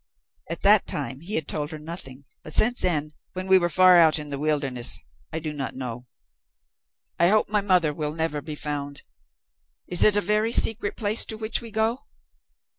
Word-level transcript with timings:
At 0.49 0.63
that 0.63 0.87
time 0.87 1.19
he 1.19 1.35
had 1.35 1.47
told 1.47 1.69
her 1.69 1.77
nothing, 1.77 2.25
but 2.41 2.55
since 2.55 2.81
then 2.81 3.13
when 3.33 3.45
we 3.45 3.59
were 3.59 3.69
far 3.69 3.99
out 3.99 4.17
in 4.17 4.31
the 4.31 4.39
wilderness 4.39 4.97
I 5.31 5.37
do 5.37 5.53
not 5.53 5.75
know. 5.75 6.07
I 7.19 7.27
hope 7.27 7.49
my 7.49 7.61
mother 7.61 7.93
will 7.93 8.15
never 8.15 8.41
be 8.41 8.55
found. 8.55 9.03
Is 9.85 10.03
it 10.03 10.15
a 10.15 10.19
very 10.21 10.53
secret 10.53 10.97
place 10.97 11.23
to 11.25 11.37
which 11.37 11.61
we 11.61 11.69
go?" 11.69 12.05